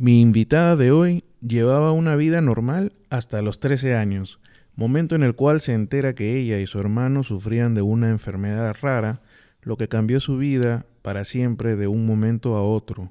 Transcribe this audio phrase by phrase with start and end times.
[0.00, 4.38] Mi invitada de hoy llevaba una vida normal hasta los 13 años,
[4.76, 8.76] momento en el cual se entera que ella y su hermano sufrían de una enfermedad
[8.80, 9.22] rara,
[9.60, 13.10] lo que cambió su vida para siempre de un momento a otro.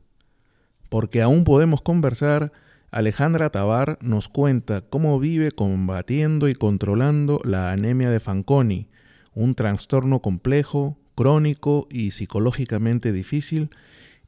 [0.88, 2.54] Porque aún podemos conversar,
[2.90, 8.88] Alejandra Tabar nos cuenta cómo vive combatiendo y controlando la anemia de Fanconi,
[9.34, 13.72] un trastorno complejo, crónico y psicológicamente difícil,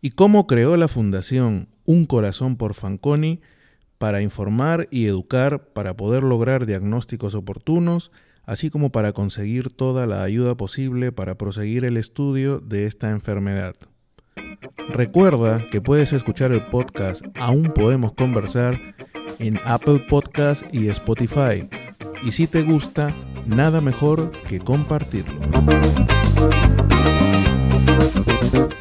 [0.02, 3.42] y cómo creó la fundación Un Corazón por Fanconi
[3.98, 8.12] para informar y educar para poder lograr diagnósticos oportunos,
[8.46, 13.76] así como para conseguir toda la ayuda posible para proseguir el estudio de esta enfermedad.
[14.90, 18.80] Recuerda que puedes escuchar el podcast Aún Podemos Conversar
[19.38, 21.68] en Apple Podcast y Spotify.
[22.24, 25.40] Y si te gusta, nada mejor que compartirlo.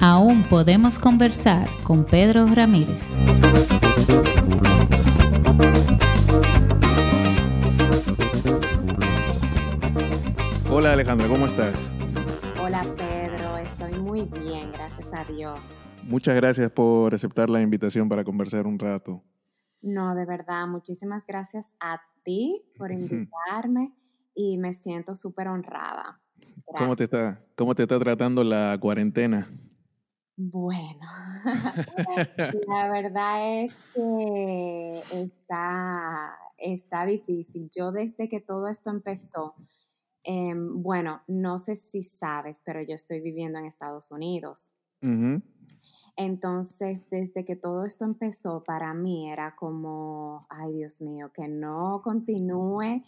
[0.01, 3.03] Aún podemos conversar con Pedro Ramírez.
[10.71, 11.75] Hola Alejandra, ¿cómo estás?
[12.61, 15.59] Hola Pedro, estoy muy bien, gracias a Dios.
[16.05, 19.23] Muchas gracias por aceptar la invitación para conversar un rato.
[19.83, 23.93] No, de verdad, muchísimas gracias a ti por invitarme
[24.35, 26.21] y me siento súper honrada.
[26.67, 29.49] ¿Cómo te, está, ¿Cómo te está tratando la cuarentena?
[30.37, 31.01] Bueno,
[32.69, 37.69] la verdad es que está, está difícil.
[37.77, 39.55] Yo desde que todo esto empezó,
[40.23, 44.75] em, bueno, no sé si sabes, pero yo estoy viviendo en Estados Unidos.
[46.17, 52.01] Entonces, desde que todo esto empezó, para mí era como, ay Dios mío, que no
[52.03, 53.05] continúe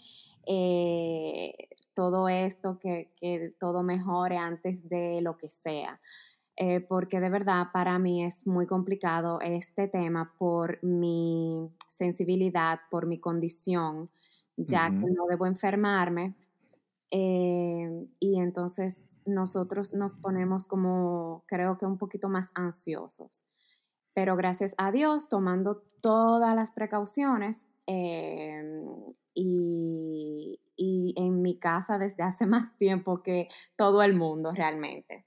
[0.47, 1.69] eh,
[2.01, 6.01] todo esto, que, que, todo mejore antes de lo que sea.
[6.57, 13.05] Eh, porque de verdad para mí es muy complicado este tema por mi sensibilidad, por
[13.05, 14.09] mi condición,
[14.57, 16.35] ya que no debo enfermarme.
[17.11, 23.45] Eh, y entonces nosotros nos ponemos como, creo que un poquito más ansiosos.
[24.15, 32.47] Pero gracias a Dios, tomando todas las precauciones em, y, en mi casa desde hace
[32.47, 35.27] más tiempo que todo el mundo realmente.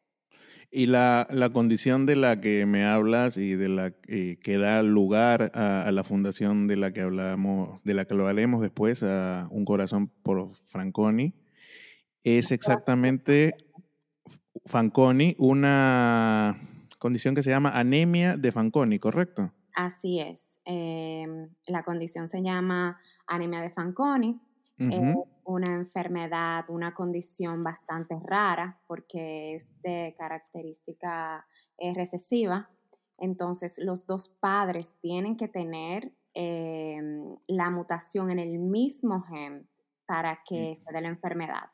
[0.75, 5.91] Y la, condición de la que me hablas y de la que da lugar a,
[5.91, 10.07] la fundación de la que hablamos, de la que lo haremos después, a Un Corazón
[10.23, 11.35] por Franconi,
[12.23, 13.53] es exactamente
[14.65, 16.59] Fanconi, una
[16.97, 19.51] condición que se llama anemia de Fanconi, ¿correcto?
[19.75, 20.59] Así es.
[20.65, 24.39] Em, la condición se llama anemia de Fanconi.
[24.77, 31.45] Es una enfermedad, una condición bastante rara porque es de característica
[31.77, 32.69] eh, recesiva.
[33.17, 39.69] Entonces, los dos padres tienen que tener em, la mutación en el mismo gen
[40.05, 41.69] para que se dé la enfermedad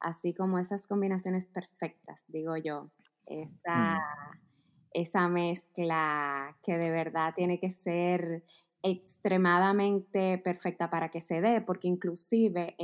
[0.00, 2.90] así como esas combinaciones perfectas, digo yo,
[3.26, 4.38] esa, mm.
[4.92, 8.44] esa mezcla que de verdad tiene que ser
[8.82, 12.76] extremadamente perfecta para que se dé, porque inclusive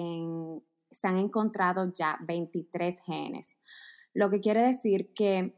[0.91, 3.57] se han encontrado ya 23 genes,
[4.13, 5.55] lo que quiere decir que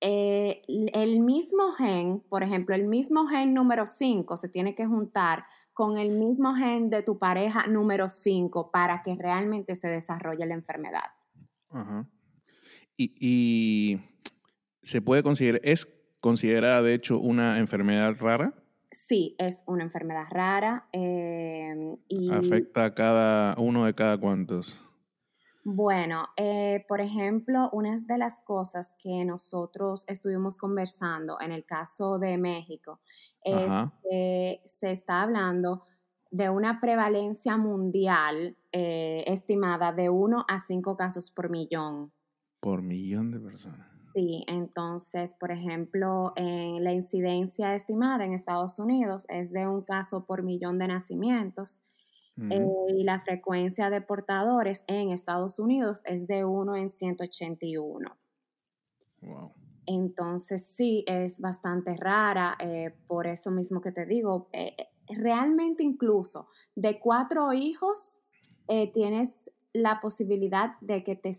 [0.00, 5.44] eh, el mismo gen, por ejemplo, el mismo gen número 5 se tiene que juntar
[5.72, 10.54] con el mismo gen de tu pareja número 5 para que realmente se desarrolle la
[10.54, 11.10] enfermedad.
[11.70, 12.06] Ajá.
[12.96, 14.00] Y,
[14.82, 15.88] se puede considerar, ¿es
[16.20, 18.52] considerada de hecho una enfermedad rara?
[18.92, 20.86] Sí, es una enfermedad rara.
[20.92, 24.80] Em, y, ¿Afecta a cada uno de cada cuantos?
[25.64, 32.18] Bueno, eh, por ejemplo, una de las cosas que nosotros estuvimos conversando en el caso
[32.18, 33.00] de México
[33.44, 33.72] es
[34.02, 35.84] que se está hablando
[36.30, 42.12] de una prevalencia mundial eh, estimada de 1 a 5 casos por millón.
[42.60, 43.91] Por millón de personas.
[44.12, 50.26] Sí, entonces, por ejemplo, en la incidencia estimada en Estados Unidos es de un caso
[50.26, 51.80] por millón de nacimientos
[52.50, 58.16] eh, y la frecuencia de portadores en Estados Unidos es de 1 en 181.
[59.22, 59.52] Wow.
[59.86, 64.76] Entonces sí, es bastante rara, eh, por eso mismo que te digo, eh,
[65.08, 68.20] realmente incluso de cuatro hijos
[68.94, 71.32] tienes la posibilidad de que te,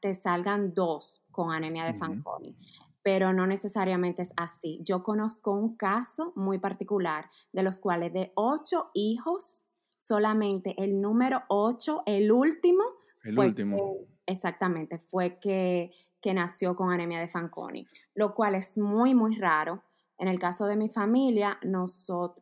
[0.00, 2.56] te, salgan dos con anemia de Fanconi,
[3.02, 4.80] pero no necesariamente es así.
[4.82, 9.64] Yo conozco un caso muy particular de los cuales de ocho hijos,
[9.96, 12.84] solamente el número 8, el último.
[13.24, 13.96] El último.
[14.26, 19.82] exactamente, fue que, que, nació con anemia de Fanconi, lo cual es muy, muy raro
[20.18, 21.58] En el caso de mi familia,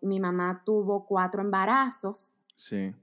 [0.00, 2.34] mi mamá tuvo cuatro embarazos.
[2.56, 2.94] Sí.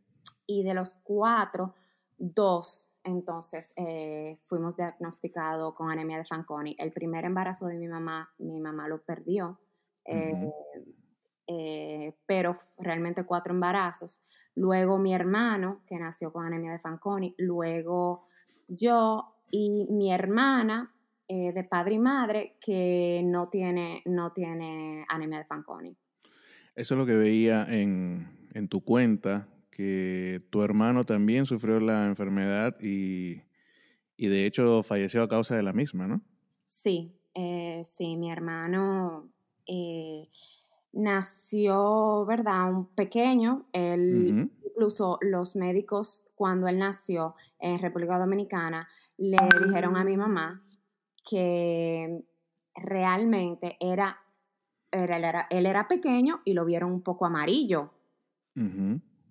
[0.48, 1.76] Y de los cuatro,
[2.18, 6.76] dos entonces eh, fuimos diagnosticados con anemia de Fanconi.
[6.80, 9.60] El primer embarazo de mi mamá, mi mamá lo perdió,
[10.06, 10.52] eh,
[11.48, 14.24] eh, pero realmente cuatro embarazos.
[14.56, 18.28] Luego mi hermano, que nació con anemia de Fanconi, luego
[18.68, 20.90] yo y mi hermana
[21.28, 25.98] de padre y madre que no tiene, no tiene anemia de Fanconi.
[26.76, 32.06] Eso es lo que veía en, en tu cuenta, que tu hermano también sufrió la
[32.06, 33.42] enfermedad y,
[34.18, 36.22] de hecho falleció a causa de la misma, ¿no?
[36.66, 39.30] Sí, eh, sí, mi hermano
[39.68, 40.30] eh,
[40.94, 42.72] nació, ¿verdad?
[42.72, 48.88] Un pequeño, él, incluso los médicos cuando él nació en República Dominicana
[49.18, 50.64] le dijeron a mi mamá
[51.28, 52.24] que
[52.76, 54.20] realmente era,
[54.92, 57.92] era, él era pequeño y lo vieron un poco amarillo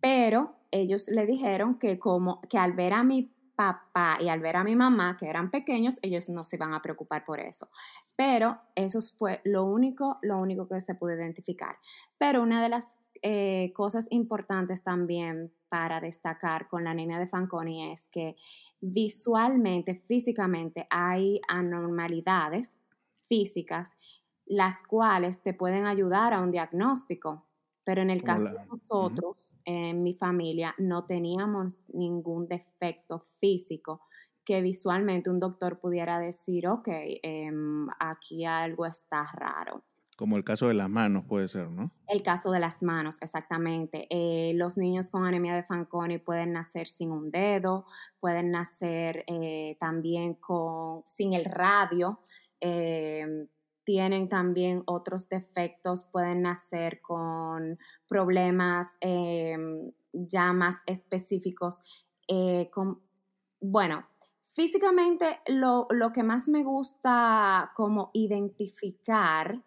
[0.02, 4.56] pero ellos le dijeron que como que al ver a mi papá y al ver
[4.56, 7.68] a mi mamá que eran pequeños, ellos no se iban a preocupar por eso.
[8.16, 11.76] Pero eso fue lo único, lo único que se pudo identificar.
[12.18, 17.92] Pero una de las eh, cosas importantes también para destacar con la anemia de Fanconi
[17.92, 18.34] es que
[18.80, 22.76] visualmente, físicamente, hay anormalidades
[23.28, 23.96] físicas
[24.46, 27.46] las cuales te pueden ayudar a un diagnóstico.
[27.84, 34.02] Pero en el caso de nosotros, en mi familia no teníamos ningún defecto físico
[34.44, 36.88] que visualmente un doctor pudiera decir, ok,
[37.22, 39.84] em, aquí algo está raro.
[40.16, 41.90] Como el caso de las manos puede ser, ¿no?
[42.06, 44.06] El caso de las manos, exactamente.
[44.10, 47.86] Eh, los niños con anemia de Fanconi pueden nacer sin un dedo,
[48.20, 52.20] pueden nacer eh, también con, sin el radio,
[52.60, 53.48] em,
[53.84, 61.82] tienen también otros defectos, pueden nacer con problemas em, ya más específicos.
[62.28, 62.70] Eh,
[63.60, 64.06] bueno,
[64.54, 69.62] físicamente lo, lo, que más me gusta como identificar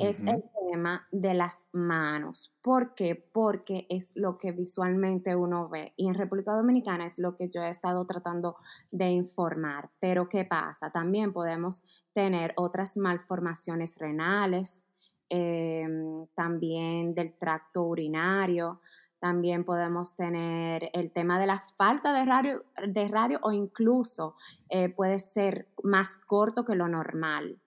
[0.00, 2.52] es el tema de las manos.
[2.62, 3.14] ¿Por qué?
[3.14, 5.92] Porque es lo que visualmente uno ve.
[5.96, 8.56] Y en República Dominicana es lo que yo he estado tratando
[8.90, 9.90] de informar.
[10.00, 10.90] Pero ¿qué pasa?
[10.90, 14.84] También podemos tener otras malformaciones renales,
[15.28, 18.80] em, también del tracto urinario.
[19.18, 22.58] También podemos tener el tema de la falta de radio,
[22.88, 24.34] de radio o incluso
[24.70, 27.60] eh, puede ser más corto que lo normal.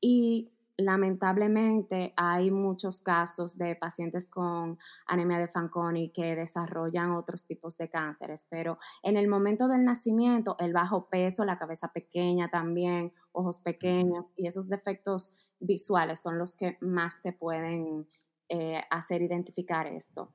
[0.00, 7.78] Y lamentablemente hay muchos casos de pacientes con anemia de Fanconi que desarrollan otros tipos
[7.78, 13.12] de cánceres, pero en el momento del nacimiento, el bajo peso, la cabeza pequeña también,
[13.32, 18.06] ojos pequeños y esos defectos visuales son los que más te pueden
[18.48, 20.32] eh, hacer identificar esto.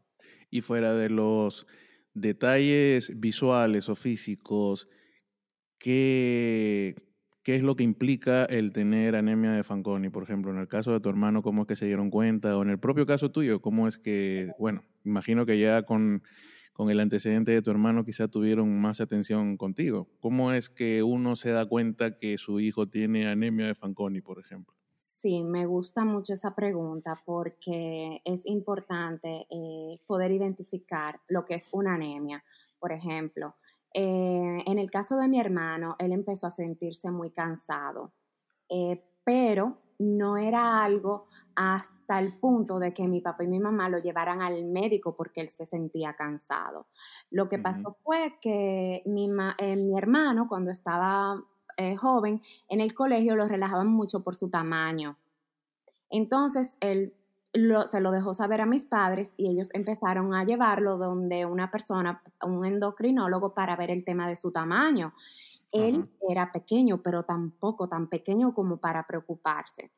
[0.50, 1.68] Y fuera de los
[2.14, 4.90] detalles visuales o físicos,
[5.78, 6.96] ¿qué,
[7.44, 10.10] ¿Qué es lo que implica el tener anemia de Fanconi?
[10.10, 12.56] Por ejemplo, en el caso de tu hermano, ¿cómo es que se dieron cuenta?
[12.58, 16.22] O en el propio caso tuyo, ¿cómo es que, bueno, imagino que ya con,
[16.74, 20.08] con el antecedente de tu hermano quizá tuvieron más atención contigo.
[20.20, 24.40] ¿Cómo es que uno se da cuenta que su hijo tiene anemia de Fanconi, por
[24.40, 24.74] ejemplo?
[24.96, 31.70] Sí, me gusta mucho esa pregunta porque es importante eh, poder identificar lo que es
[31.72, 32.44] una anemia.
[32.80, 33.56] Por ejemplo,
[33.94, 38.14] eh, en el caso de mi hermano, él empezó a sentirse muy cansado,
[38.70, 43.90] eh, pero no era algo hasta el punto de que mi papá y mi mamá
[43.90, 46.88] lo llevaran al médico porque él se sentía cansado.
[47.30, 51.44] Lo que pasó fue que mi, eh, mi, hermano, cuando estaba
[52.00, 55.18] joven, en el colegio lo relajaban mucho por su tamaño.
[56.12, 57.16] Entonces, él
[57.54, 62.22] se lo dejó saber a mis padres y ellos empezaron a llevarlo donde una persona,
[62.44, 65.14] un endocrinólogo, para ver el tema de su tamaño.
[65.72, 69.92] Él era pequeño, pero tampoco tan pequeño como para preocuparse.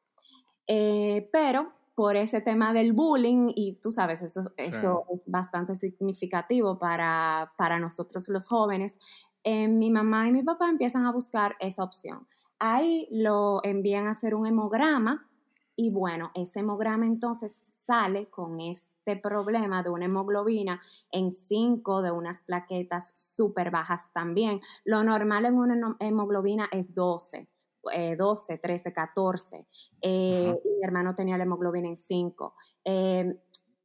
[0.68, 6.80] Eh, pero por ese tema del bullying, y tú sabes, eso, eso es bastante significativo
[6.80, 8.98] para, para nosotros los jóvenes,
[9.44, 12.28] eh, mi mamá y mi papá empiezan a buscar esa opción.
[12.60, 15.28] Ahí lo envían a hacer un hemograma
[15.76, 22.12] y bueno, ese hemograma entonces sale con este problema de una hemoglobina en 5, de
[22.12, 24.62] unas plaquetas súper bajas también.
[24.86, 27.48] Lo normal en una hemoglobina es 12.
[28.18, 29.68] 12, 13, 14.
[30.02, 32.56] mi hermano tenía la hemoglobina en 5.
[32.86, 33.38] Em,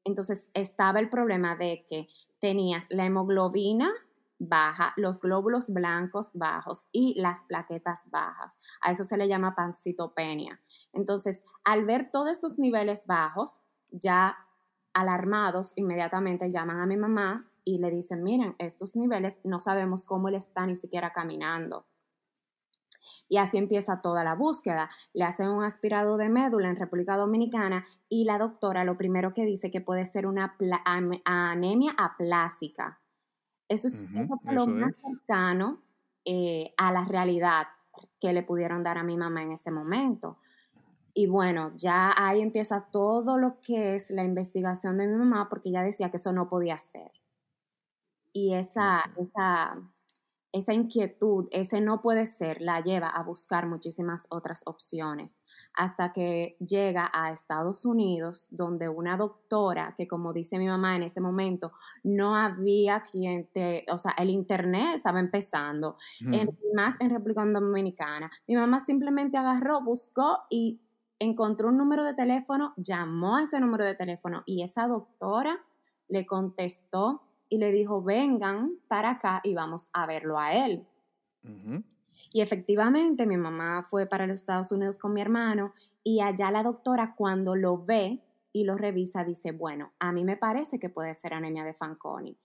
[0.05, 2.07] entonces estaba el problema de que
[2.41, 3.91] tenías la hemoglobina
[4.39, 8.59] baja, los glóbulos blancos bajos y las plaquetas bajas.
[8.81, 10.61] A eso se le llama pancitopenia.
[10.93, 14.37] Entonces, al ver todos estos niveles bajos, ya
[14.93, 20.29] alarmados, inmediatamente llaman a mi mamá y le dicen, miren, estos niveles no sabemos cómo
[20.29, 21.87] él está ni siquiera caminando.
[23.29, 24.91] Y así empieza toda la búsqueda.
[25.13, 29.45] Le hacen un aspirado de médula en República Dominicana y la doctora lo primero que
[29.45, 30.57] dice que puede ser una
[31.25, 33.01] anemia aplásica.
[33.69, 34.11] Eso es,
[34.45, 35.83] lo más cercano
[36.25, 37.67] eh, a la realidad
[38.21, 40.39] que le pudieron dar a mi mamá en ese momento.
[41.15, 45.69] Y bueno, ya ahí empieza todo lo que es la investigación de mi mamá porque
[45.69, 47.11] ella decía que eso no podía ser.
[48.33, 49.77] Y esa, esa
[50.53, 55.41] esa inquietud, ese no puede ser, la lleva a buscar muchísimas otras opciones,
[55.75, 61.05] hasta que llega a Estados Unidos, donde una doctora, que como dice mi mamá en
[61.05, 61.73] ese momento,
[62.03, 65.97] no había quien te, o sea, el Internet estaba empezando,
[66.75, 68.31] más en República Dominicana.
[68.47, 70.81] Mi mamá simplemente agarró, buscó y
[71.19, 75.59] encontró un número de teléfono, llamó a ese número de teléfono y esa doctora
[76.09, 80.87] le contestó y le dijo, vengan para acá y vamos a verlo a él.
[82.33, 85.73] Y efectivamente mi mamá fue para los Estados Unidos con mi hermano
[86.05, 88.21] y allá la doctora cuando lo ve
[88.53, 92.37] y lo revisa dice, bueno, a mí me parece que puede ser anemia de Fanconi.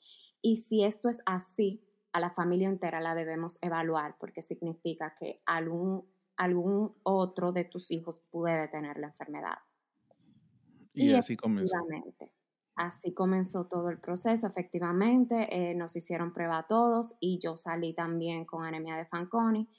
[0.41, 5.41] Y si esto es así, a la familia entera la debemos evaluar porque significa que
[5.45, 6.05] algún,
[6.37, 9.57] algún otro de tus hijos puede tener la enfermedad.
[10.93, 11.75] Y, así comenzó.
[12.75, 17.93] Así comenzó todo el proceso, efectivamente, eh, nos hicieron prueba a todos y yo salí
[17.93, 19.69] también con anemia de Fanconi,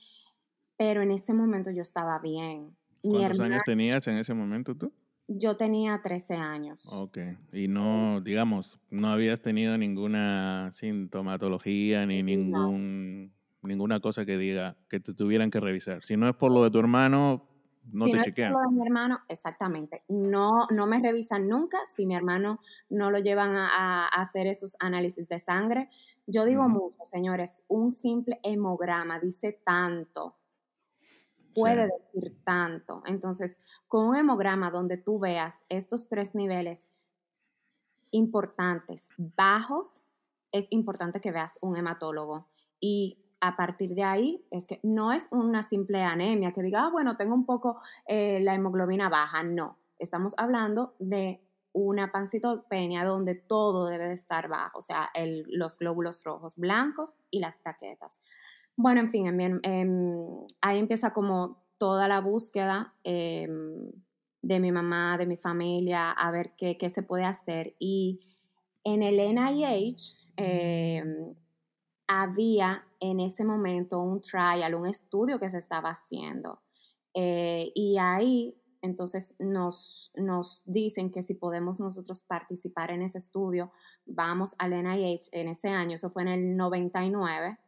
[0.76, 2.76] pero en ese momento yo estaba bien.
[3.02, 4.92] ¿Cuántos años tenías en ese momento tú?
[5.26, 6.86] Yo tenía 13 años.
[6.92, 7.18] Ok,
[7.52, 13.32] y no, digamos, no habías tenido ninguna sintomatología ni ningún,
[13.62, 16.04] ninguna cosa que diga que te tuvieran que revisar.
[16.04, 17.48] Si no es por lo de tu hermano,
[17.92, 18.52] no te chequean.
[18.52, 20.02] Es mi hermano, exactamente.
[20.08, 25.28] No, no me revisan nunca si mi hermano no lo llevan a, hacer esos análisis
[25.28, 25.88] de sangre.
[26.26, 30.36] Yo digo mucho, señores, un simple hemograma dice tanto,
[31.54, 33.02] puede decir tanto.
[33.06, 36.90] Entonces, con un hemograma donde tú veas estos tres niveles
[38.10, 40.02] importantes, bajos,
[40.52, 42.48] es importante que veas un hematólogo.
[42.80, 46.90] Y a partir de ahí es que no es una simple anemia que diga, ah,
[46.90, 49.42] bueno, tengo un poco eh, la hemoglobina baja.
[49.42, 51.42] No, estamos hablando de
[51.74, 55.10] una pancitopenia donde todo debe de estar bajo, o sea,
[55.48, 58.18] los glóbulos rojos blancos y las plaquetas.
[58.76, 60.00] Bueno, en fin, em,
[60.62, 63.90] ahí empieza como toda la búsqueda em,
[64.40, 67.76] de mi mamá, de mi familia, a ver qué, qué, se puede hacer.
[67.78, 68.20] Y
[68.84, 70.14] en el NIH,
[72.06, 76.61] había en ese momento un trial, un estudio que se estaba haciendo.
[77.14, 83.73] Eh, y ahí entonces nos, nos dicen que si podemos nosotros participar en ese estudio,
[84.04, 87.58] vamos al NIH en ese año, eso fue en el 99,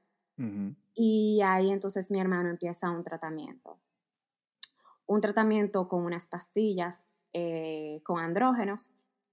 [0.95, 3.79] y ahí entonces mi hermano empieza un tratamiento.
[5.07, 8.91] Un tratamiento con unas pastillas eh, con andrógenos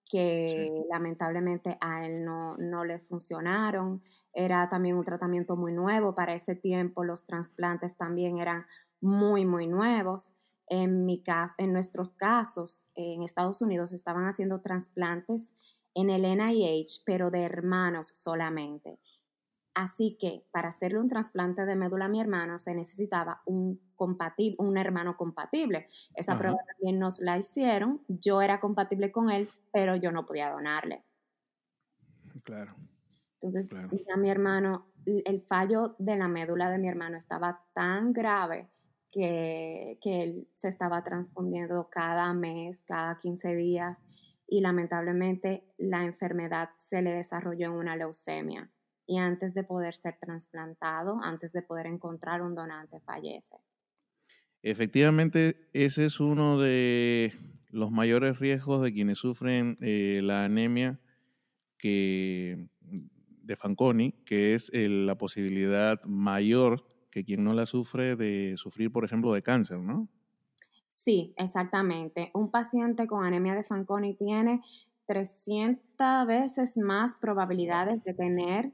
[0.09, 4.03] que lamentablemente a él no, no le funcionaron.
[4.33, 8.65] Era también un tratamiento muy nuevo para ese tiempo, los trasplantes también eran
[9.01, 10.33] muy, muy nuevos.
[10.67, 15.53] En, mi caso, en nuestros casos, en Estados Unidos estaban haciendo trasplantes
[15.93, 18.97] en el NIH, pero de hermanos solamente.
[19.75, 24.55] Así que para hacerle un trasplante de médula a mi hermano se necesitaba un, compatible,
[24.59, 25.87] un hermano compatible.
[26.13, 28.01] Esa prueba también nos la hicieron.
[28.07, 31.03] Yo era compatible con él, pero yo no podía donarle.
[32.43, 32.75] Claro.
[33.43, 33.69] Entonces,
[34.07, 38.69] ya mi hermano, el fallo de la médula de mi hermano estaba tan grave
[39.11, 44.01] que, que él se estaba transfundiendo cada mes, cada 15 días,
[44.47, 48.71] y lamentablemente la enfermedad se le desarrolló en una leucemia.
[49.05, 53.57] Y antes de poder ser trasplantado, antes de poder encontrar un donante, fallece.
[54.61, 57.33] Efectivamente, ese es uno de
[57.69, 61.01] los mayores riesgos de quienes sufren eh, la anemia
[61.83, 62.69] que
[63.43, 69.05] de Fanconi, que es la posibilidad mayor que quien no la sufre de sufrir, por
[69.05, 70.09] ejemplo, de cáncer, ¿no?
[70.87, 72.31] Sí, exactamente.
[72.33, 74.61] Un paciente con anemia de Fanconi tiene
[75.05, 78.71] 300 veces más probabilidades de tener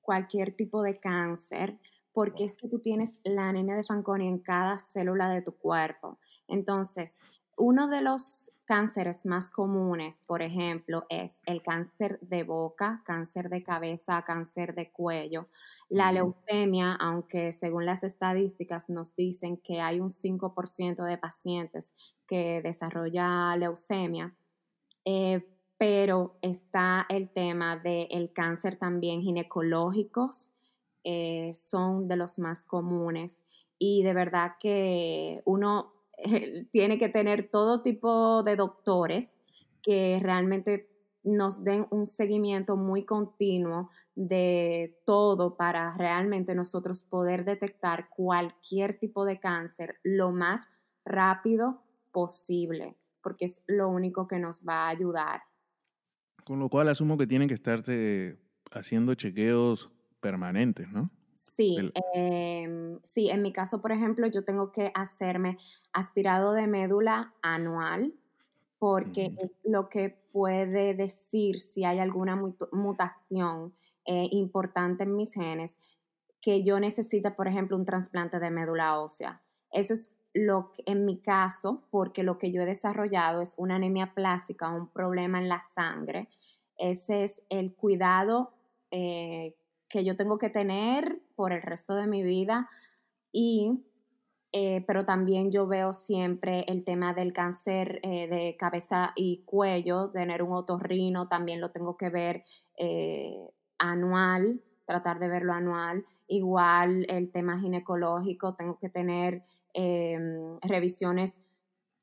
[0.00, 1.78] cualquier tipo de cáncer,
[2.12, 6.18] porque es que tú tienes la anemia de Fanconi en cada célula de tu cuerpo.
[6.48, 7.18] Entonces,
[7.60, 13.62] uno de los cánceres más comunes, por ejemplo, es el cáncer de boca, cáncer de
[13.62, 15.48] cabeza, cáncer de cuello.
[15.88, 21.92] La leucemia, aunque según las estadísticas nos dicen que hay un 5% de pacientes
[22.26, 24.34] que desarrolla leucemia,
[25.04, 30.50] eh, pero está el tema del cáncer también ginecológicos,
[31.04, 33.42] eh, son de los más comunes
[33.78, 35.99] y de verdad que uno
[36.72, 39.36] tiene que tener todo tipo de doctores
[39.82, 40.88] que realmente
[41.22, 49.24] nos den un seguimiento muy continuo de todo para realmente nosotros poder detectar cualquier tipo
[49.24, 50.68] de cáncer lo más
[51.04, 55.42] rápido posible, porque es lo único que nos va a ayudar.
[56.44, 58.38] Con lo cual asumo que tienen que estarte
[58.72, 61.10] haciendo chequeos permanentes, ¿no?
[61.54, 61.76] Sí,
[62.14, 65.58] em, sí, en mi caso, por ejemplo, yo tengo que hacerme
[65.92, 68.14] aspirado de médula anual
[68.78, 72.40] porque es lo que puede decir si hay alguna
[72.72, 73.74] mutación
[74.06, 75.76] eh, importante en mis genes
[76.40, 79.42] que yo necesite, por ejemplo, un trasplante de médula ósea.
[79.70, 83.76] Eso es lo que, en mi caso, porque lo que yo he desarrollado es una
[83.76, 86.28] anemia plástica, un problema en la sangre.
[86.78, 88.52] Ese es el cuidado
[88.90, 89.54] eh,
[89.90, 92.68] que yo tengo que tener por el resto de mi vida
[93.32, 93.82] y
[94.52, 100.10] eh, pero también yo veo siempre el tema del cáncer eh, de cabeza y cuello,
[100.10, 102.44] tener un otorrino, también lo tengo que ver
[102.76, 103.38] eh,
[103.78, 106.04] anual, tratar de verlo anual.
[106.26, 109.42] Igual el tema ginecológico, tengo que tener
[109.72, 111.40] em, revisiones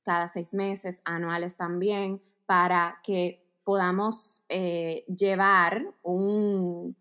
[0.01, 6.95] cada seis meses, anuales también, para que podamos llevar un,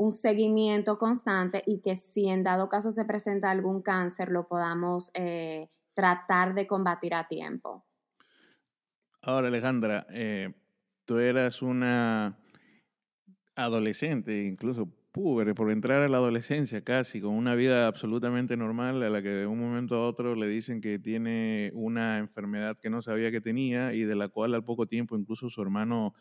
[0.00, 5.10] un seguimiento constante y que si en dado caso se presenta algún cáncer lo podamos
[5.12, 7.84] eh, tratar de combatir a tiempo.
[9.20, 10.54] Ahora, Alejandra, eh,
[11.04, 12.38] tú eras una
[13.54, 19.10] adolescente, incluso púber, por entrar a la adolescencia casi, con una vida absolutamente normal, a
[19.10, 23.02] la que de un momento a otro le dicen que tiene una enfermedad que no
[23.02, 26.14] sabía que tenía y de la cual al poco tiempo incluso su hermano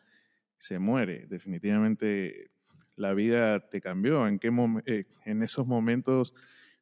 [0.57, 1.27] se muere.
[1.27, 2.51] Definitivamente
[2.99, 4.27] la vida te cambió?
[4.27, 4.51] ¿En, qué
[4.85, 6.33] eh, en esos momentos,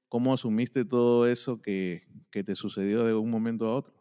[0.09, 3.93] cómo asumiste todo eso que, te sucedió de un momento a otro?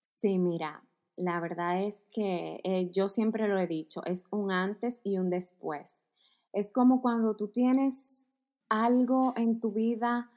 [0.00, 0.84] Sí, mira,
[1.16, 5.28] la verdad es que eh, yo siempre lo he dicho, es un antes y un
[5.28, 6.04] después.
[6.52, 8.28] Es como cuando tú tienes
[8.68, 10.30] algo en tu vida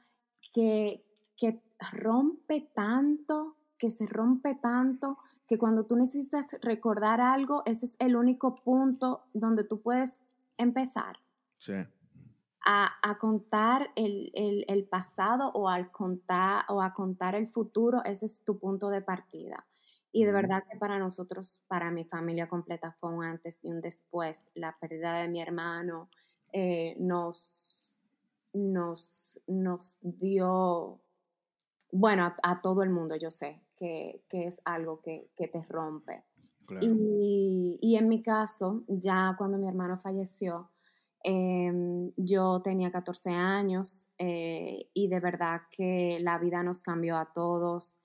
[0.52, 1.04] que,
[1.36, 5.18] que rompe tanto, que se rompe tanto,
[5.52, 10.22] que cuando tú necesitas recordar algo, ese es el único punto donde tú puedes
[10.56, 11.18] empezar
[12.64, 18.58] a, contar el, pasado o, al contar, o a contar el futuro, ese es tu
[18.58, 19.66] punto de partida.
[20.10, 23.82] Y de verdad que para nosotros, para mi familia completa, fue un antes y un
[23.82, 24.48] después.
[24.54, 26.08] La pérdida de mi hermano
[26.50, 27.84] eh, nos,
[28.54, 30.98] nos, nos dio,
[31.90, 36.24] bueno, a, todo el mundo, yo sé, que, es algo que, te rompe.
[36.80, 40.70] Y, en mi caso, ya cuando mi hermano falleció,
[41.24, 47.32] em, yo tenía 14 años eh, y de verdad que la vida nos cambió a
[47.32, 47.98] todos.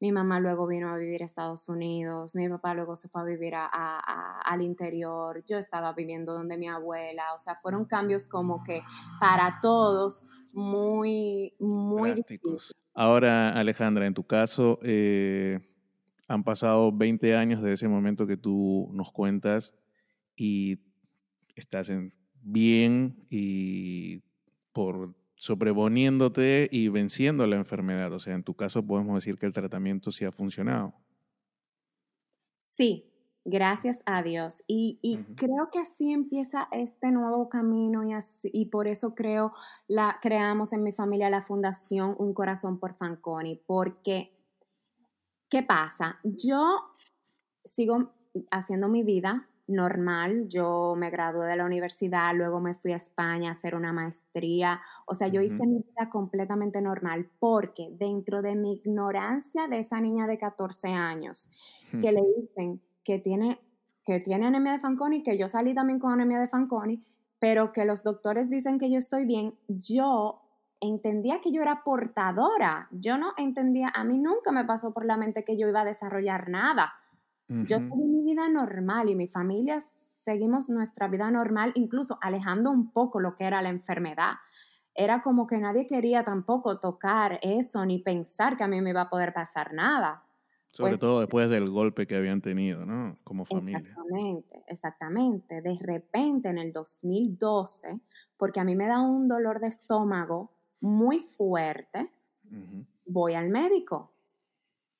[0.00, 3.24] Mi mamá luego vino a vivir a Estados Unidos, mi papá luego se fue a
[3.24, 8.80] vivir al interior, yo estaba viviendo donde mi abuela, o sea, fueron cambios como que
[9.18, 12.74] para todos muy, muy Drásticos.
[13.00, 15.60] Ahora, Alejandra, en tu caso, eh,
[16.26, 19.72] han pasado 20 años de ese momento que tú nos cuentas
[20.34, 20.80] y
[21.54, 21.92] estás
[22.42, 24.24] bien y
[24.72, 28.12] por sobreponiéndote y venciendo la enfermedad.
[28.12, 30.92] O sea, en tu caso podemos decir que el tratamiento sí ha funcionado.
[32.58, 33.12] Sí,
[33.44, 34.64] gracias a Dios.
[34.66, 34.98] Y,
[35.36, 38.12] creo que así empieza este nuevo camino y,
[38.44, 39.52] y por eso creo,
[39.86, 44.32] la, creamos en mi familia la fundación Un Corazón por Fanconi, porque,
[45.48, 46.18] ¿qué pasa?
[46.22, 46.94] Yo
[47.64, 48.12] sigo
[48.50, 50.48] haciendo mi vida, normal.
[50.48, 54.80] Yo me gradué de la universidad, luego me fui a España a hacer una maestría.
[55.06, 60.00] O sea, yo hice mi vida completamente normal porque dentro de mi ignorancia de esa
[60.00, 61.50] niña de 14 años,
[61.92, 63.58] que le dicen que tiene,
[64.04, 67.02] que tiene anemia de Fanconi, que yo salí también con anemia de Fanconi,
[67.38, 70.42] pero que los doctores dicen que yo estoy bien, yo
[70.78, 72.86] entendía que yo era portadora.
[72.90, 75.86] Yo no entendía, a mí nunca me pasó por la mente que yo iba a
[75.86, 76.92] desarrollar nada.
[77.48, 82.92] Yo seguí mi vida normal y mi familia seguimos nuestra vida normal, incluso alejando un
[82.92, 84.32] poco lo que era la enfermedad.
[84.94, 89.00] Era como que nadie quería tampoco tocar eso ni pensar que a mí me iba
[89.00, 90.24] a poder pasar nada.
[90.78, 93.18] Sobre pues todo después del golpe que habían tenido, ¿no?
[93.24, 93.80] Como familia.
[93.80, 95.60] Exactamente, exactamente.
[95.60, 97.98] De repente, en el 2012,
[98.36, 102.12] porque a mí me da un dolor de estómago muy fuerte,
[103.06, 104.12] voy al médico.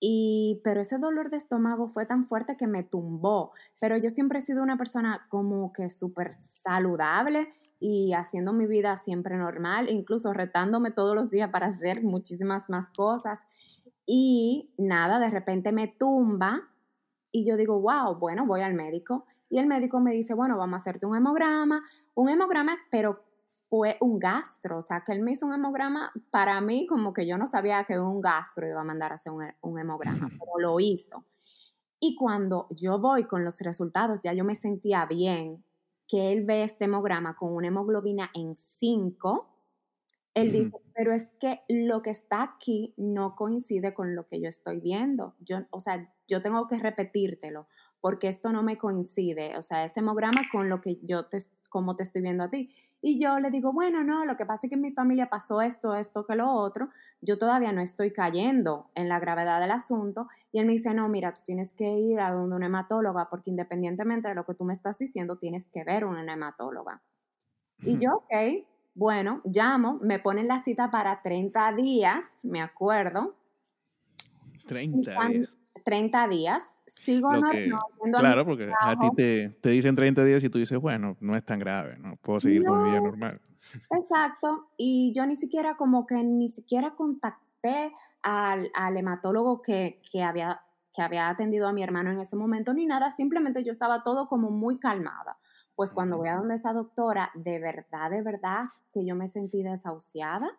[0.00, 3.52] Y, pero ese dolor de estómago fue tan fuerte que me tumbó.
[3.80, 8.96] Pero yo siempre he sido una persona como que súper saludable y haciendo mi vida
[8.96, 13.46] siempre normal, incluso retándome todos los días para hacer muchísimas más cosas.
[14.10, 16.62] Y nada, de repente me tumba
[17.30, 19.26] y yo digo, wow, bueno, voy al médico.
[19.50, 23.22] Y el médico me dice, bueno, vamos a hacerte un hemograma, un hemograma, pero
[23.68, 27.26] fue un gastro, o sea, que él me hizo un hemograma para mí como que
[27.26, 30.58] yo no sabía que un gastro iba a mandar a hacer un, un hemograma, pero
[30.58, 31.26] lo hizo.
[32.00, 35.62] Y cuando yo voy con los resultados, ya yo me sentía bien,
[36.06, 39.57] que él ve este hemograma con una hemoglobina en 5,
[40.34, 44.48] él dice, pero es que lo que está aquí no coincide con lo que yo
[44.48, 45.34] estoy viendo.
[45.40, 47.66] Yo, o sea, yo tengo que repetírtelo
[48.00, 51.38] porque esto no me coincide, o sea, ese hemograma con lo que yo te,
[51.68, 52.70] como te estoy viendo a ti.
[53.00, 55.62] Y yo le digo, bueno, no, lo que pasa es que en mi familia pasó
[55.62, 60.28] esto, esto, que lo otro, yo todavía no estoy cayendo en la gravedad del asunto.
[60.52, 63.50] Y él me dice, no, mira, tú tienes que ir a donde una hematóloga, porque
[63.50, 67.02] independientemente de lo que tú me estás diciendo, tienes que ver una hematóloga.
[67.80, 68.64] Y yo, ok,
[68.98, 73.36] bueno, llamo, me ponen la cita para 30 días, me acuerdo.
[74.66, 75.50] 30 días.
[75.84, 77.48] 30 días, sigo no,
[78.18, 81.44] Claro, porque a ti te, te, dicen 30 días y tú dices, bueno, no es
[81.44, 83.40] tan grave, no puedo seguir con mi vida normal.
[83.96, 90.24] Exacto, y yo ni siquiera como que ni siquiera contacté al, al hematólogo que, que,
[90.24, 90.60] había,
[90.92, 94.26] que había atendido a mi hermano en ese momento ni nada, simplemente yo estaba todo
[94.26, 95.38] como muy calmada.
[95.78, 99.62] Pues cuando voy a donde esa doctora, de verdad, de verdad, que yo me sentí
[99.62, 100.58] desahuciada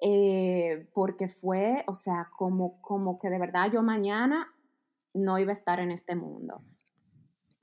[0.00, 4.54] eh, porque fue, o sea, como, como que de verdad yo mañana
[5.12, 6.62] no iba a estar en este mundo.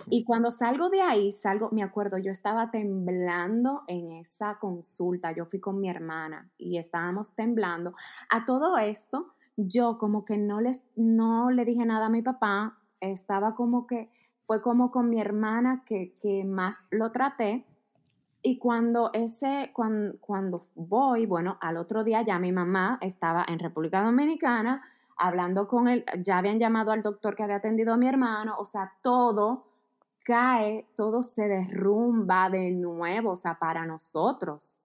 [0.09, 5.45] Y cuando salgo de ahí, salgo, me acuerdo, yo estaba temblando en esa consulta, yo
[5.45, 7.93] fui con mi hermana y estábamos temblando.
[8.29, 12.77] A todo esto, yo como que no, les, no le dije nada a mi papá,
[12.99, 14.09] estaba como que,
[14.49, 17.67] fue como con mi hermana que, que más lo traté
[18.41, 23.59] y cuando ese, cuando, cuando, voy, bueno, al otro día ya mi mamá estaba en
[23.59, 24.81] República Dominicana
[25.17, 28.65] hablando con él, ya habían llamado al doctor que había atendido a mi hermano, o
[28.65, 29.67] sea, todo
[30.25, 34.79] cae, todo se derrumba de nuevo, o sea, para nosotros.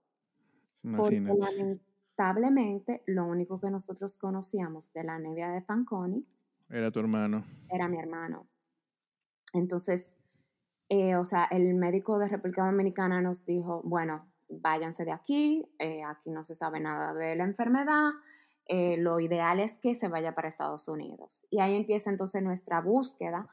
[0.95, 6.23] Porque lamentablemente lo único que nosotros conocíamos de la nevia de Fanconi
[6.69, 7.47] era tu hermano.
[7.71, 8.47] Era mi hermano.
[9.55, 10.19] Entonces,
[10.89, 16.03] eh, o sea, el médico de República Dominicana nos dijo, bueno, váyanse de aquí, eh,
[16.05, 18.11] aquí no se sabe nada de la enfermedad,
[18.67, 21.47] eh, lo ideal es que se vaya para Estados Unidos.
[21.51, 23.49] Y ahí empieza entonces nuestra búsqueda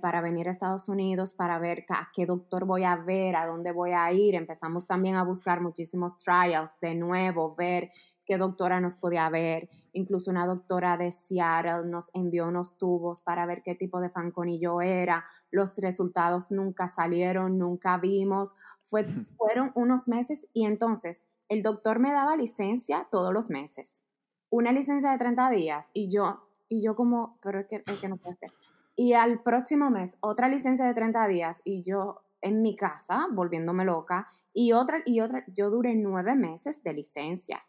[0.00, 3.72] para venir a Estados Unidos, para ver a qué doctor voy a ver, a dónde
[3.72, 4.34] voy a ir.
[4.34, 7.90] Empezamos también a buscar muchísimos trials de nuevo, ver
[8.24, 9.68] qué doctora nos podía ver.
[9.92, 14.80] Incluso una doctora de Seattle nos envió unos tubos para ver qué tipo de fanconillo
[14.80, 15.22] era.
[15.50, 18.54] Los resultados nunca salieron, nunca vimos.
[18.84, 19.04] Fue,
[19.38, 24.04] fueron unos meses y entonces el doctor me daba licencia todos los meses.
[24.50, 28.08] Una licencia de 30 días y yo, y yo como, pero es que, es que
[28.08, 28.52] no puede ser.
[28.96, 33.84] Y al próximo mes, otra licencia de 30 días y yo en mi casa, volviéndome
[33.84, 37.64] loca, y otra, y otra, yo duré nueve meses de licencia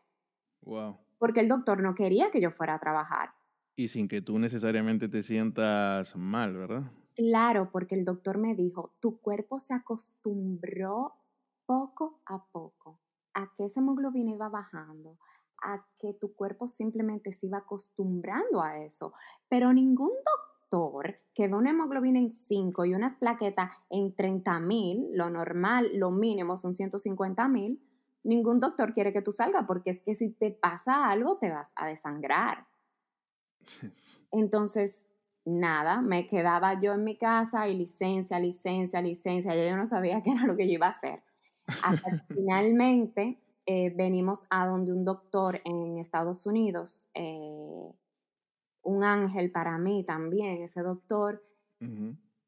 [1.17, 3.29] porque el doctor no quería que yo fuera a trabajar.
[3.75, 6.91] Y sin que tú necesariamente te sientas mal, ¿verdad?
[7.15, 11.13] Claro, porque el doctor me dijo, tu cuerpo se acostumbró
[11.65, 12.99] poco a poco
[13.33, 15.17] a que esa hemoglobina iba bajando,
[15.61, 19.13] a que tu cuerpo simplemente se iba acostumbrando a eso.
[19.49, 20.54] Pero ningún doctor
[21.33, 26.11] que ve una hemoglobina en 5 y unas plaquetas en 30 mil, lo normal, lo
[26.11, 27.81] mínimo son 150 mil,
[28.23, 31.71] ningún doctor quiere que tú salgas porque es que si te pasa algo te vas
[31.75, 32.67] a desangrar.
[34.31, 35.07] Entonces,
[35.45, 40.31] nada, me quedaba yo en mi casa y licencia, licencia, licencia, yo no sabía qué
[40.31, 41.21] era lo que yo iba a hacer.
[41.83, 47.91] Hasta que finalmente eh, venimos a donde un doctor en Estados Unidos, eh,
[48.85, 51.43] un ángel para mí también, ese doctor,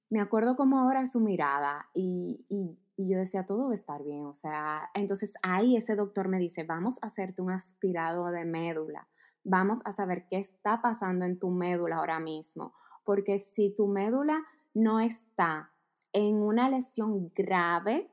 [0.09, 4.03] me acuerdo como ahora su mirada y, y y yo decía, todo va a estar
[4.03, 4.25] bien.
[4.25, 9.07] O sea, entonces ahí ese doctor me dice, vamos a hacerte un aspirado de médula.
[9.43, 12.73] Vamos a saber qué está pasando en tu médula ahora mismo.
[13.03, 15.71] Porque si tu médula no está
[16.11, 18.11] en una lesión grave,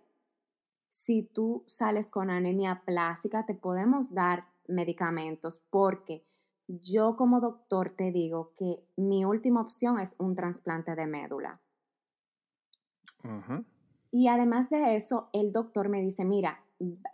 [0.91, 6.27] si tú sales con anemia plástica, te podemos dar medicamentos porque
[6.66, 11.61] yo como doctor te digo que mi última opción es un trasplante de médula.
[14.11, 16.62] Y además de eso, el doctor me dice, mira,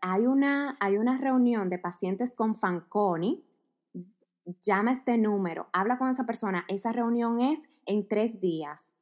[0.02, 3.44] hay una, hay una reunión de pacientes con Fanconi,
[4.62, 8.92] llama este número, habla con esa persona, esa reunión es en tres días.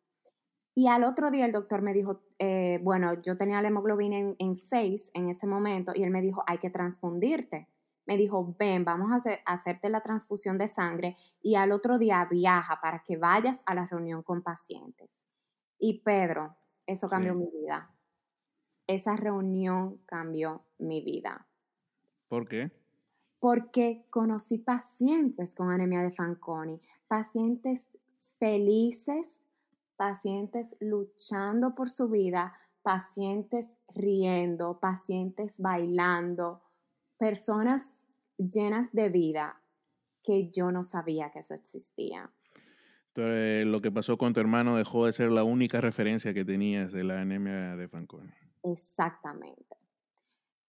[0.75, 4.37] Y al otro día el doctor me dijo, eh, bueno, yo tenía la hemoglobina en,
[4.39, 7.69] en seis en ese momento y él me dijo, hay que transfundirte
[8.09, 12.81] me dijo, ven, vamos a, hacerte la transfusión de sangre y al otro día viaja
[12.81, 15.27] para que vayas a la reunión con pacientes.
[15.79, 17.91] Y Pedro, eso cambió mi vida.
[18.87, 21.47] Esa reunión cambió mi vida.
[22.29, 22.73] ¿Por qué?
[23.41, 27.87] Porque conocí pacientes con anemia de Fanconi, pacientes
[28.39, 29.39] felices,
[29.97, 36.63] pacientes luchando por su vida, pacientes riendo, pacientes bailando,
[37.19, 37.85] personas
[38.39, 39.61] llenas de vida
[40.23, 42.31] que yo no sabía que eso existía.
[43.09, 46.93] Entonces, lo que pasó con tu hermano dejó de ser la única referencia que tenías
[46.93, 48.31] de la anemia de Fanconi.
[48.63, 49.77] Exactamente.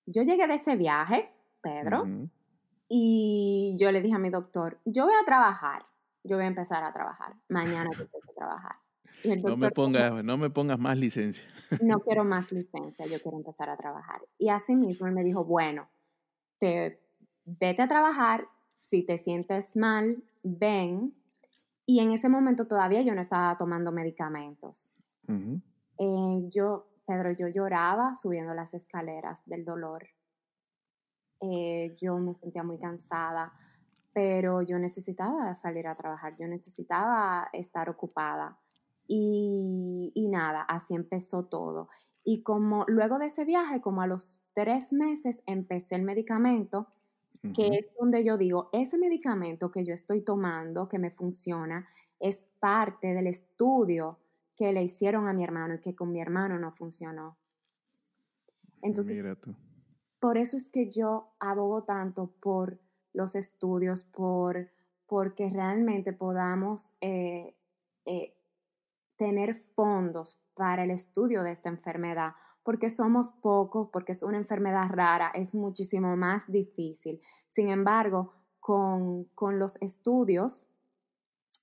[0.06, 1.30] Yo llegué de ese viaje,
[1.62, 2.06] Pedro,
[2.88, 5.86] y yo le dije a mi doctor, yo voy a trabajar,
[6.24, 8.78] yo voy a empezar a trabajar, mañana yo tengo que trabajar.
[9.44, 11.44] no, me pongas, no me pongas más licencia.
[11.82, 14.22] No quiero más licencia, yo quiero empezar a trabajar.
[14.40, 15.90] Y así mismo él me dijo, bueno,
[16.58, 17.00] te
[17.60, 21.14] vete a trabajar, si te sientes mal, ven.
[21.86, 24.92] Y en ese momento todavía yo no estaba tomando medicamentos.
[25.28, 30.08] Eh, yo, Pedro, yo lloraba subiendo las escaleras del dolor.
[31.42, 33.54] Eh, yo me sentía muy cansada,
[34.14, 38.60] pero yo necesitaba salir a trabajar, yo necesitaba estar ocupada.
[39.08, 41.90] Y, y, nada, así empezó todo.
[42.24, 46.88] Y como luego de ese viaje, como a los tres meses, empecé el medicamento
[47.54, 51.88] que es donde yo digo, ese medicamento que yo estoy tomando, que me funciona,
[52.20, 54.20] es parte del estudio
[54.58, 57.38] que le hicieron a mi hermano y que con mi hermano no funcionó.
[58.82, 59.24] Entonces,
[60.20, 62.78] por eso es que yo abogo tanto por
[63.14, 64.70] los estudios, por
[65.08, 67.56] porque realmente podamos eh,
[68.06, 68.36] eh,
[69.18, 72.34] tener fondos para el estudio de esta enfermedad,
[72.70, 77.20] porque somos pocos, porque es una enfermedad rara, es muchísimo más difícil.
[77.48, 79.28] Sin embargo, con,
[79.58, 80.70] los estudios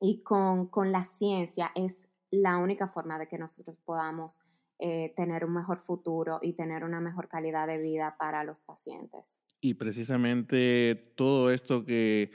[0.01, 4.40] y con, la ciencia es la única forma de que nosotros podamos
[4.81, 9.40] eh, tener un mejor futuro y tener una mejor calidad de vida para los pacientes.
[9.61, 12.33] Y precisamente todo esto que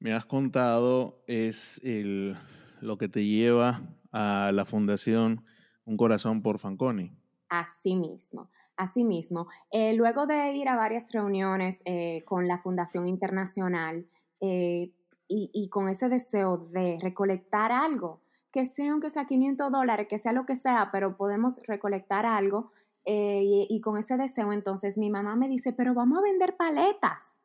[0.00, 3.80] me has contado es lo que te lleva
[4.12, 5.46] a la Fundación
[5.86, 7.21] Un Corazón por Fanconi.
[7.52, 9.46] Así mismo, así mismo.
[9.70, 14.06] Eh, luego de ir a varias reuniones eh, con la Fundación Internacional
[14.40, 14.90] eh,
[15.28, 20.32] y, con ese deseo de recolectar algo, que sea aunque sea 500 dólares, que sea
[20.32, 22.72] lo que sea, pero podemos recolectar algo.
[23.04, 27.38] Y, y, con ese deseo, entonces mi mamá me dice, pero vamos a vender paletas.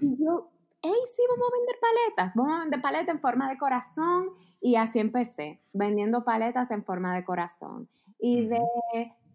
[0.00, 3.58] Y yo, hey, sí, vamos a vender paletas, vamos a vender paletas en forma de
[3.58, 4.30] corazón.
[4.60, 7.88] Y así empecé, vendiendo paletas en forma de corazón.
[8.18, 8.60] Y de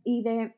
[0.03, 0.55] y de,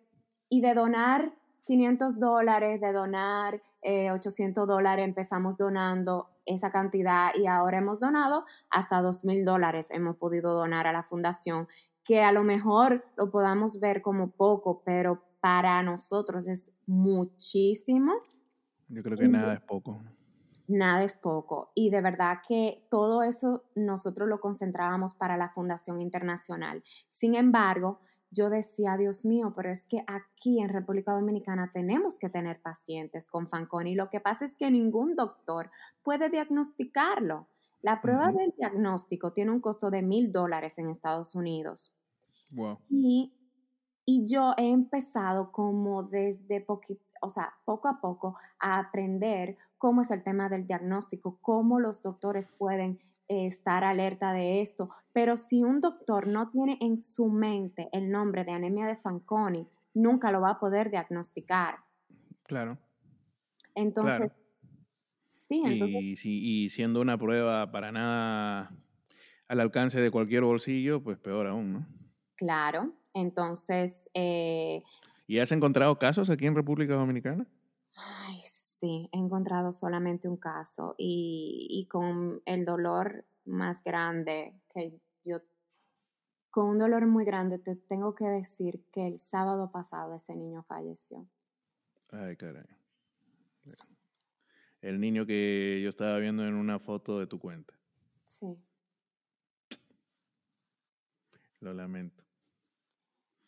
[0.49, 1.33] y de donar
[1.65, 8.45] 500 dólares, de donar 800 eh, dólares, empezamos donando esa cantidad y ahora hemos donado
[8.69, 11.67] hasta 2 mil dólares, hemos podido donar a la fundación,
[12.03, 18.13] que a lo mejor lo podamos ver como poco, pero para nosotros es muchísimo.
[18.87, 20.01] Yo creo que nada es poco.
[20.67, 21.71] Nada es poco.
[21.75, 26.83] Y de verdad que todo eso nosotros lo concentrábamos para la Fundación Internacional.
[27.09, 27.99] Sin embargo,
[28.31, 33.29] yo decía, Dios mío, pero es que aquí en República Dominicana tenemos que tener pacientes
[33.29, 33.93] con Fanconi.
[33.93, 35.69] Lo que pasa es que ningún doctor
[36.01, 37.47] puede diagnosticarlo.
[37.81, 41.93] La prueba del diagnóstico tiene un costo de mil dólares en Estados Unidos.
[42.89, 43.33] Y,
[44.05, 50.01] y, yo he empezado como desde poquito, o sea, poco a poco a aprender cómo
[50.01, 52.99] es el tema del diagnóstico, cómo los doctores pueden
[53.31, 58.43] estar alerta de esto, pero si un doctor no tiene en su mente el nombre
[58.43, 61.79] de anemia de Fanconi, nunca lo va a poder diagnosticar.
[62.43, 62.77] Claro.
[63.75, 64.31] Entonces,
[65.27, 66.25] sí, entonces...
[66.25, 68.71] Y, y, siendo una prueba para nada
[69.47, 71.87] al alcance de cualquier bolsillo, pues peor aún, ¿no?
[72.35, 74.09] Claro, entonces...
[74.13, 74.83] Eh,
[75.27, 77.47] ¿Y has encontrado casos aquí en República Dominicana?
[77.95, 85.41] Ay, sí, he encontrado solamente un caso y, con el dolor más grande que yo,
[86.49, 90.63] con un dolor muy grande, te tengo que decir que el sábado pasado ese niño
[90.63, 91.27] falleció.
[92.09, 92.65] Ay, caray.
[94.81, 97.73] el niño que yo estaba viendo en una foto de tu cuenta.
[98.23, 98.57] Sí.
[101.59, 102.23] Lo lamento.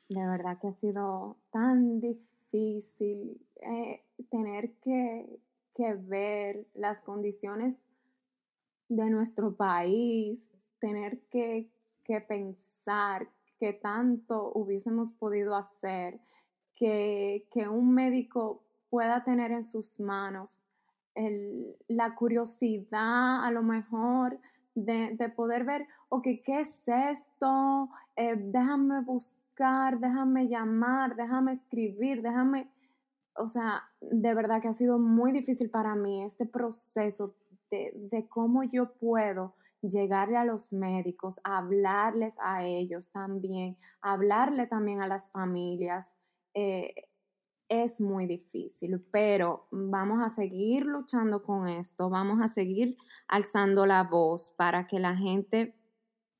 [0.10, 5.40] De verdad que ha sido tan difícil eh, tener que,
[5.74, 7.80] que ver las condiciones
[8.90, 11.70] de nuestro país, tener que,
[12.04, 16.20] que pensar que tanto hubiésemos podido hacer,
[16.76, 20.62] que, que, un médico pueda tener en sus manos
[21.16, 24.40] el, la curiosidad a lo mejor
[24.76, 27.90] de, de poder ver, ok, ¿qué es esto?
[28.16, 29.43] Eh, déjame buscar,
[30.00, 32.72] déjame llamar, déjame escribir, déjame,
[33.36, 37.36] o sea, de verdad que ha sido muy difícil para mí este proceso
[37.70, 45.08] de, cómo yo puedo llegarle a los médicos, hablarles a ellos también, hablarle también a
[45.08, 46.16] las familias.
[46.54, 46.94] Eh,
[47.70, 54.04] es muy difícil, pero vamos a seguir luchando con esto, vamos a seguir alzando la
[54.04, 55.76] voz para que la gente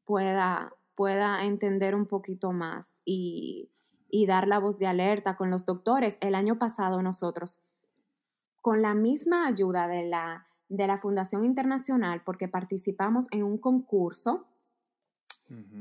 [0.06, 3.70] pueda, pueda entender un poquito más y,
[4.10, 6.18] y dar la voz de alerta con los doctores.
[6.22, 7.60] El año pasado nosotros,
[8.62, 14.48] con la misma ayuda de la de la Fundación Internacional porque participamos en un concurso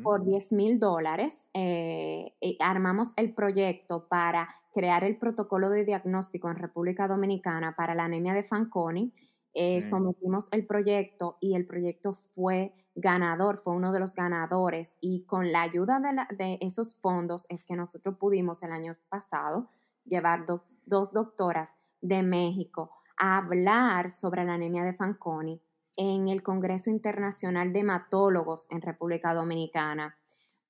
[0.03, 1.49] por 10 mil dólares.
[1.55, 8.05] Eh, armamos el proyecto para crear el protocolo de diagnóstico en República Dominicana para la
[8.05, 9.15] anemia de Fanconi.
[9.55, 15.25] Eh, sometimos el proyecto y el proyecto fue ganador, fue uno de los ganadores y
[15.25, 19.69] con la ayuda de, esos fondos es que nosotros pudimos el año pasado
[20.05, 25.63] llevar dos doctoras de México hablar sobre la anemia de Fanconi
[25.97, 30.17] en el Congreso Internacional de Hematólogos en República Dominicana,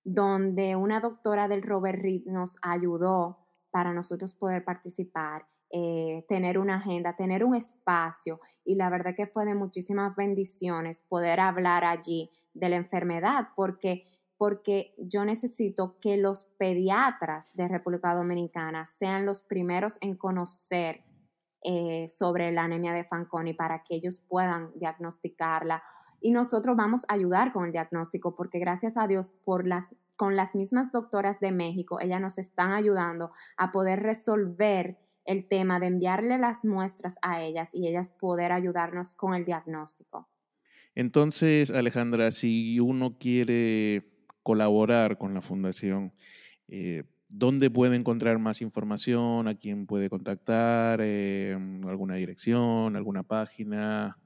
[0.04, 3.38] donde una doctora del Robert Reed nos ayudó
[3.70, 9.26] para nosotros poder participar, eh, tener una agenda, tener un espacio y la verdad que
[9.26, 14.02] fue de muchísimas bendiciones poder hablar allí de la enfermedad porque
[14.36, 21.04] porque yo necesito que los pediatras de República Dominicana sean los primeros en conocer
[21.62, 25.84] eh, sobre la anemia de Fanconi para que ellos puedan diagnosticarla.
[26.20, 30.34] Y nosotros vamos a ayudar con el diagnóstico porque gracias a Dios por las, con
[30.34, 35.86] las mismas doctoras de México, ellas nos están ayudando a poder resolver el tema de
[35.86, 40.28] enviarle las muestras a ellas y ellas poder ayudarnos con el diagnóstico.
[40.94, 44.04] Entonces, Alejandra, si uno quiere
[44.42, 46.12] colaborar con la fundación,
[46.68, 47.04] eh,
[47.34, 49.48] ¿Dónde puede encontrar más información?
[49.48, 51.00] ¿A quién puede contactar?
[51.02, 51.56] Eh,
[51.88, 52.94] ¿Alguna dirección?
[52.94, 54.18] ¿Alguna página?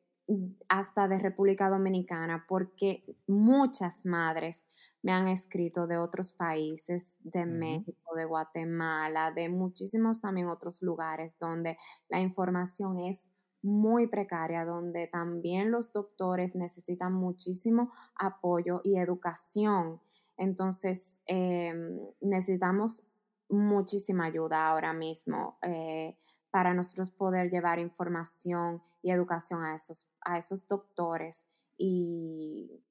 [0.69, 4.65] hasta de República Dominicana, porque muchas madres
[5.03, 11.37] me han escrito de otros países, de México, de Guatemala, de muchísimos también otros lugares
[11.39, 11.77] donde
[12.09, 13.29] la información es
[13.63, 20.01] muy precaria, donde también los doctores necesitan muchísimo apoyo y educación.
[20.37, 23.05] Entonces, em, necesitamos
[23.49, 26.17] muchísima ayuda ahora mismo eh,
[26.51, 31.45] para nosotros poder llevar información y educación a esos, a esos doctores.
[31.77, 32.81] Y,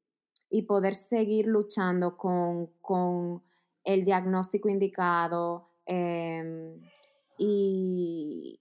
[0.67, 3.43] poder seguir luchando con,
[3.85, 6.81] el diagnóstico indicado em,
[7.39, 8.61] y,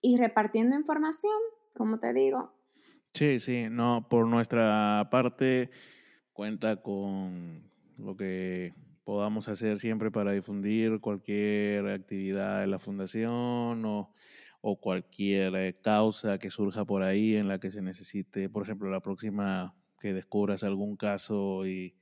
[0.00, 1.34] y repartiendo información,
[1.76, 2.52] como te digo.
[3.12, 5.70] Sí, sí, no, por nuestra parte
[6.32, 14.12] cuenta con lo que podamos hacer siempre para difundir cualquier actividad de la fundación o,
[14.80, 19.00] cualquier eh, causa que surja por ahí en la que se necesite, por ejemplo, la
[19.00, 21.94] próxima que descubras algún caso y,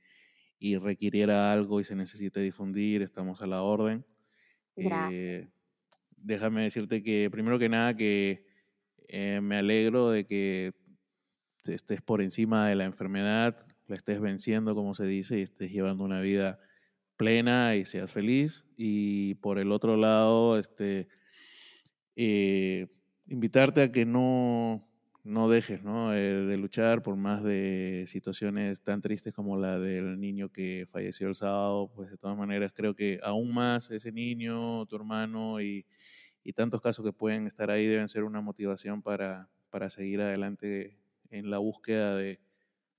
[0.81, 4.03] requiriera algo y se necesite difundir, estamos a la orden.
[4.75, 5.47] Eh,
[6.17, 8.47] déjame decirte que, primero que nada, que
[9.07, 10.73] eh, me alegro de que
[11.65, 16.03] estés por encima de la enfermedad, la estés venciendo, como se dice, y estés llevando
[16.03, 16.59] una vida
[17.17, 18.65] plena y seas feliz.
[18.77, 21.07] Y por el otro lado, este,
[22.15, 22.87] eh,
[23.27, 24.87] invitarte a que no,
[25.25, 26.13] no dejes ¿no?
[26.13, 31.27] Eh, de luchar por más de situaciones tan tristes como la del niño que falleció
[31.27, 35.85] el sábado, pues de todas maneras creo que aún más ese niño, tu hermano y,
[36.43, 40.99] y tantos casos que pueden estar ahí deben ser una motivación para, para seguir adelante
[41.31, 42.39] en la búsqueda de,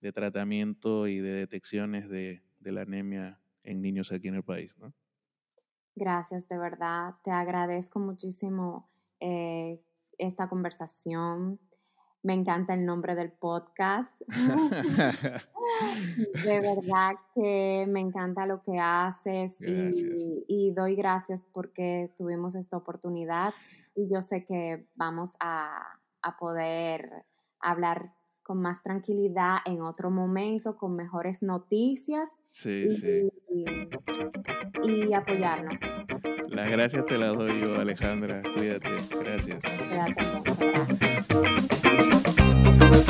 [0.01, 4.75] de tratamiento y de detecciones de, de, la anemia en niños aquí en el país.
[5.95, 7.15] Gracias, de verdad.
[7.23, 9.81] Te agradezco muchísimo eh,
[10.19, 11.61] esta conversación.
[12.27, 14.11] Me encanta el nombre del podcast.
[16.45, 23.55] de verdad que me encanta lo que haces y, doy gracias porque tuvimos esta oportunidad
[23.95, 26.01] y yo sé que vamos a,
[26.41, 27.25] poder
[27.61, 28.13] hablar
[28.47, 32.31] con más tranquilidad en otro momento, con mejores noticias
[32.65, 32.87] y,
[34.85, 35.81] y, apoyarnos.
[36.47, 38.43] Las gracias te las doy yo, Alejandra.
[38.57, 38.91] Cuídate.
[39.21, 39.59] Gracias.
[39.89, 40.55] Cuídate mucho.
[42.89, 43.07] Gracias.